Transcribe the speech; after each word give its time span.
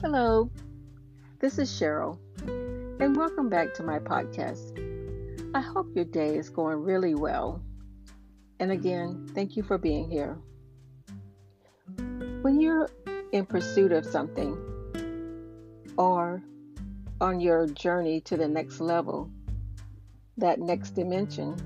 Hello, 0.00 0.48
this 1.40 1.58
is 1.58 1.68
Cheryl, 1.68 2.20
and 3.00 3.16
welcome 3.16 3.48
back 3.48 3.74
to 3.74 3.82
my 3.82 3.98
podcast. 3.98 4.78
I 5.56 5.60
hope 5.60 5.88
your 5.92 6.04
day 6.04 6.36
is 6.36 6.48
going 6.48 6.84
really 6.84 7.16
well. 7.16 7.60
And 8.60 8.70
again, 8.70 9.28
thank 9.34 9.56
you 9.56 9.64
for 9.64 9.76
being 9.76 10.08
here. 10.08 10.38
When 12.42 12.60
you're 12.60 12.88
in 13.32 13.44
pursuit 13.44 13.90
of 13.90 14.06
something 14.06 14.56
or 15.98 16.44
on 17.20 17.40
your 17.40 17.66
journey 17.66 18.20
to 18.20 18.36
the 18.36 18.46
next 18.46 18.80
level, 18.80 19.28
that 20.36 20.60
next 20.60 20.90
dimension, 20.90 21.56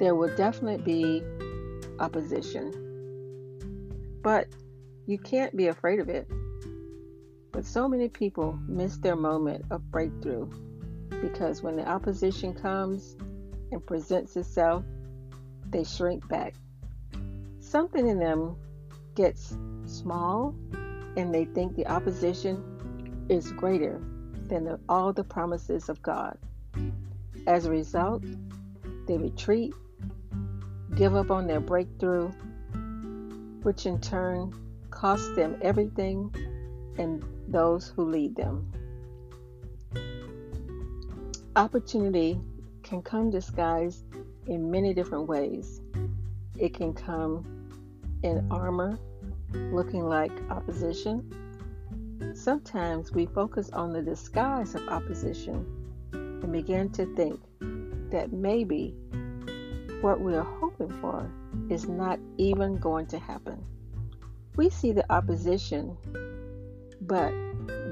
there 0.00 0.16
will 0.16 0.34
definitely 0.34 0.82
be 0.82 1.22
opposition. 2.00 4.18
But 4.24 4.48
you 5.06 5.18
can't 5.18 5.56
be 5.56 5.68
afraid 5.68 6.00
of 6.00 6.08
it. 6.08 6.28
But 7.52 7.66
so 7.66 7.86
many 7.86 8.08
people 8.08 8.58
miss 8.66 8.96
their 8.96 9.14
moment 9.14 9.66
of 9.70 9.90
breakthrough 9.90 10.48
because 11.20 11.62
when 11.62 11.76
the 11.76 11.86
opposition 11.86 12.54
comes 12.54 13.14
and 13.70 13.86
presents 13.86 14.36
itself, 14.36 14.84
they 15.68 15.84
shrink 15.84 16.26
back. 16.28 16.54
Something 17.60 18.08
in 18.08 18.18
them 18.18 18.56
gets 19.14 19.54
small 19.84 20.54
and 21.16 21.32
they 21.32 21.44
think 21.44 21.76
the 21.76 21.86
opposition 21.86 23.26
is 23.28 23.52
greater 23.52 24.00
than 24.48 24.64
the, 24.64 24.80
all 24.88 25.12
the 25.12 25.24
promises 25.24 25.88
of 25.88 26.00
God. 26.02 26.38
As 27.46 27.66
a 27.66 27.70
result, 27.70 28.24
they 29.06 29.18
retreat, 29.18 29.74
give 30.94 31.14
up 31.14 31.30
on 31.30 31.46
their 31.46 31.60
breakthrough, 31.60 32.30
which 33.62 33.84
in 33.84 34.00
turn 34.00 34.54
costs 34.90 35.34
them 35.36 35.56
everything 35.62 36.34
and 36.98 37.24
those 37.52 37.92
who 37.94 38.04
lead 38.04 38.34
them. 38.34 38.72
Opportunity 41.54 42.40
can 42.82 43.02
come 43.02 43.30
disguised 43.30 44.04
in 44.46 44.70
many 44.70 44.94
different 44.94 45.28
ways. 45.28 45.80
It 46.58 46.74
can 46.74 46.94
come 46.94 47.44
in 48.22 48.46
armor, 48.50 48.98
looking 49.52 50.04
like 50.04 50.32
opposition. 50.50 51.30
Sometimes 52.34 53.12
we 53.12 53.26
focus 53.26 53.70
on 53.70 53.92
the 53.92 54.02
disguise 54.02 54.74
of 54.74 54.88
opposition 54.88 55.66
and 56.12 56.52
begin 56.52 56.90
to 56.90 57.06
think 57.14 57.38
that 58.10 58.32
maybe 58.32 58.94
what 60.00 60.20
we 60.20 60.34
are 60.34 60.46
hoping 60.60 60.90
for 61.00 61.30
is 61.68 61.88
not 61.88 62.18
even 62.38 62.76
going 62.78 63.06
to 63.06 63.18
happen. 63.18 63.62
We 64.56 64.68
see 64.68 64.92
the 64.92 65.10
opposition, 65.12 65.96
but 67.06 67.32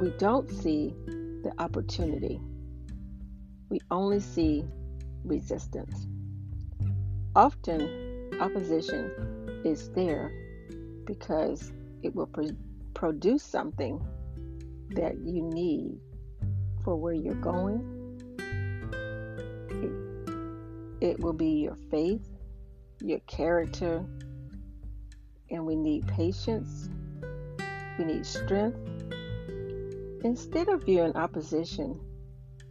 we 0.00 0.10
don't 0.18 0.50
see 0.50 0.94
the 1.42 1.52
opportunity. 1.58 2.40
We 3.68 3.80
only 3.90 4.20
see 4.20 4.64
resistance. 5.24 6.06
Often, 7.34 8.38
opposition 8.40 9.10
is 9.64 9.90
there 9.90 10.32
because 11.04 11.72
it 12.02 12.14
will 12.14 12.26
pro- 12.26 12.56
produce 12.94 13.42
something 13.42 14.00
that 14.90 15.18
you 15.18 15.42
need 15.42 16.00
for 16.82 16.96
where 16.96 17.14
you're 17.14 17.34
going. 17.34 17.86
It, 19.70 21.08
it 21.08 21.20
will 21.20 21.32
be 21.32 21.50
your 21.50 21.76
faith, 21.90 22.26
your 23.00 23.20
character, 23.20 24.04
and 25.50 25.66
we 25.66 25.76
need 25.76 26.06
patience. 26.08 26.88
We 27.98 28.04
need 28.04 28.24
strength. 28.24 28.99
Instead 30.22 30.68
of 30.68 30.84
viewing 30.84 31.16
opposition 31.16 31.98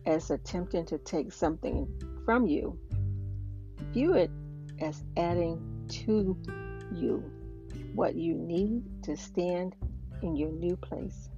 as 0.06 0.30
attempting 0.30 0.86
to 0.86 1.00
take 1.00 1.34
something 1.34 1.88
from 2.24 2.46
you, 2.46 2.78
view 3.92 4.14
it 4.14 4.30
as 4.80 5.04
adding 5.18 5.88
to 5.88 6.38
you 6.94 7.24
what 7.96 8.14
you 8.14 8.36
need 8.36 8.84
to 9.02 9.18
stand 9.18 9.76
in 10.22 10.36
your 10.36 10.52
new 10.52 10.78
place. 10.78 11.30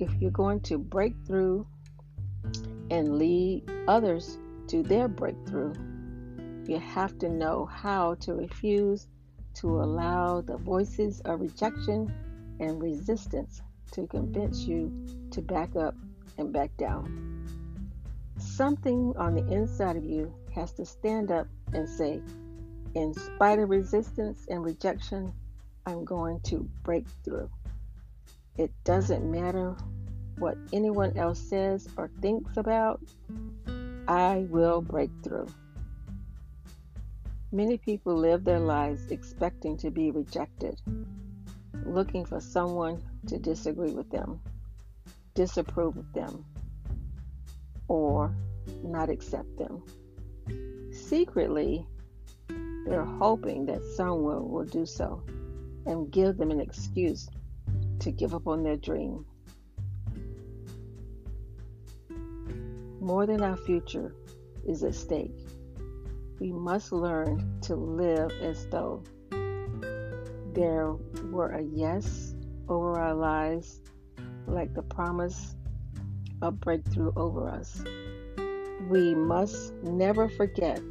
If 0.00 0.12
you're 0.20 0.32
going 0.32 0.60
to 0.62 0.76
break 0.76 1.14
through 1.24 1.68
and 2.90 3.16
lead 3.16 3.62
others 3.86 4.38
to 4.66 4.82
their 4.82 5.06
breakthrough, 5.06 5.72
you 6.66 6.80
have 6.80 7.16
to 7.20 7.28
know 7.28 7.64
how 7.64 8.14
to 8.16 8.34
refuse 8.34 9.06
to 9.54 9.68
allow 9.68 10.40
the 10.40 10.56
voices 10.56 11.20
of 11.20 11.40
rejection 11.40 12.12
and 12.58 12.82
resistance 12.82 13.62
to 13.92 14.06
convince 14.06 14.64
you 14.64 14.92
to 15.30 15.40
back 15.40 15.76
up 15.76 15.94
and 16.38 16.52
back 16.52 16.76
down. 16.76 17.46
Something 18.38 19.14
on 19.16 19.34
the 19.34 19.46
inside 19.52 19.96
of 19.96 20.04
you 20.04 20.34
has 20.54 20.72
to 20.74 20.84
stand 20.84 21.30
up 21.30 21.46
and 21.72 21.88
say, 21.88 22.20
in 22.94 23.14
spite 23.14 23.58
of 23.58 23.68
resistance 23.70 24.46
and 24.48 24.64
rejection, 24.64 25.32
I'm 25.86 26.04
going 26.04 26.40
to 26.40 26.68
break 26.82 27.06
through. 27.24 27.50
It 28.56 28.72
doesn't 28.84 29.30
matter 29.30 29.76
what 30.38 30.56
anyone 30.72 31.16
else 31.16 31.38
says 31.38 31.88
or 31.96 32.10
thinks 32.20 32.56
about, 32.56 33.00
I 34.08 34.46
will 34.48 34.80
break 34.80 35.10
through. 35.22 35.48
Many 37.52 37.78
people 37.78 38.14
live 38.14 38.44
their 38.44 38.60
lives 38.60 39.10
expecting 39.10 39.76
to 39.78 39.90
be 39.90 40.10
rejected, 40.10 40.80
looking 41.84 42.24
for 42.24 42.40
someone 42.40 43.02
to 43.26 43.38
disagree 43.38 43.92
with 43.92 44.10
them, 44.10 44.40
disapprove 45.34 45.96
of 45.96 46.12
them, 46.12 46.44
or 47.88 48.34
not 48.82 49.10
accept 49.10 49.56
them. 49.58 49.82
Secretly, 50.92 51.86
they're 52.86 53.04
hoping 53.04 53.66
that 53.66 53.82
someone 53.96 54.50
will 54.50 54.64
do 54.64 54.86
so 54.86 55.22
and 55.86 56.10
give 56.10 56.36
them 56.36 56.50
an 56.50 56.60
excuse 56.60 57.28
to 58.00 58.10
give 58.10 58.34
up 58.34 58.46
on 58.46 58.62
their 58.62 58.76
dream. 58.76 59.24
More 63.00 63.26
than 63.26 63.42
our 63.42 63.56
future 63.56 64.14
is 64.66 64.82
at 64.82 64.94
stake 64.94 65.46
we 66.38 66.52
must 66.52 66.92
learn 66.92 67.58
to 67.62 67.76
live 67.76 68.30
as 68.42 68.66
though 68.66 69.02
there 70.52 70.92
were 71.30 71.50
a 71.50 71.62
yes 71.62 72.34
over 72.68 72.98
our 72.98 73.14
lives, 73.14 73.80
like 74.46 74.74
the 74.74 74.82
promise 74.82 75.56
of 76.42 76.60
breakthrough 76.60 77.12
over 77.16 77.48
us. 77.48 77.82
We 78.88 79.14
must 79.14 79.72
never 79.82 80.28
forget 80.28 80.82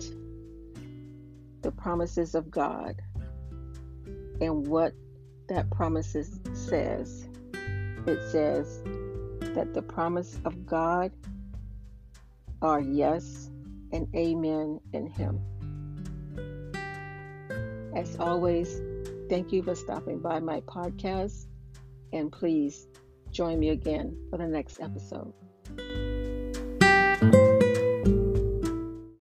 the 1.62 1.72
promises 1.72 2.36
of 2.36 2.52
God 2.52 3.02
and 4.42 4.68
what 4.68 4.94
that 5.48 5.70
promise 5.72 6.16
says. 6.54 7.28
It 8.08 8.22
says 8.32 8.84
that 9.54 9.74
the 9.74 9.82
promise 9.82 10.40
of 10.46 10.66
God 10.66 11.12
are 12.62 12.82
yes 12.82 13.50
and 13.92 14.08
amen 14.16 14.80
in 14.94 15.08
Him. 15.08 15.40
As 17.96 18.18
always, 18.20 18.82
thank 19.30 19.52
you 19.52 19.64
for 19.64 19.76
stopping 19.76 20.20
by 20.20 20.40
my 20.40 20.62
podcast, 20.62 21.48
and 22.14 22.32
please 22.32 22.88
join 23.32 23.60
me 23.60 23.70
again 23.70 24.18
for 24.30 24.38
the 24.38 24.48
next 24.48 24.80
episode. 24.80 25.34